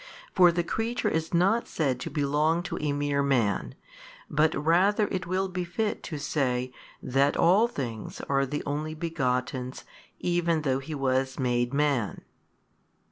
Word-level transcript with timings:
For 0.33 0.51
the 0.51 0.63
creature 0.63 1.09
is 1.09 1.31
not 1.31 1.67
said 1.67 1.99
to 1.99 2.09
belong 2.09 2.63
to 2.63 2.77
a 2.81 2.91
mere 2.91 3.21
man 3.21 3.75
6, 4.25 4.25
but 4.31 4.55
rather 4.55 5.07
it 5.09 5.27
will 5.27 5.47
befit 5.47 6.01
to 6.05 6.17
say 6.17 6.73
that 7.03 7.37
all 7.37 7.67
things 7.67 8.19
are 8.21 8.47
the 8.47 8.63
Only 8.65 8.95
Begotten's 8.95 9.83
even 10.19 10.63
though 10.63 10.79
He 10.79 10.95
was 10.95 11.37
made 11.37 11.71
Man. 11.71 12.23